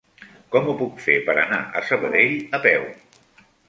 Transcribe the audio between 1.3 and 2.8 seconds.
anar a Sabadell a